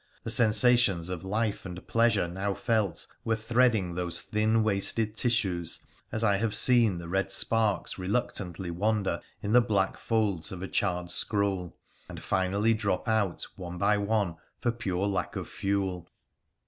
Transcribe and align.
—the 0.23 0.31
sen 0.31 0.49
sations 0.49 1.11
of 1.11 1.23
life 1.23 1.63
and 1.63 1.85
pleasure 1.85 2.27
now 2.27 2.55
felt 2.55 3.05
were 3.23 3.35
threading 3.35 3.93
those 3.93 4.19
thin 4.19 4.53
fllRA 4.53 4.53
THE 4.53 4.55
FHCEMCIAN 4.55 4.55
109 4.55 4.63
wasted 4.79 5.15
tissues, 5.15 5.79
as 6.11 6.23
I 6.23 6.37
have 6.37 6.55
seen 6.55 6.97
the 6.97 7.07
red 7.07 7.27
spaiks 7.31 7.99
reluctantly 7.99 8.71
■wander 8.71 9.21
in 9.43 9.53
the 9.53 9.61
black 9.61 9.97
folds 9.97 10.51
of 10.51 10.63
a 10.63 10.67
charred 10.67 11.11
scroll, 11.11 11.77
and 12.09 12.19
finally 12.19 12.73
drop 12.73 13.07
out 13.07 13.45
one 13.57 13.77
by 13.77 13.99
one 13.99 14.37
for 14.59 14.71
pure 14.71 15.05
lack 15.05 15.35
of 15.35 15.47
fuel. 15.47 16.09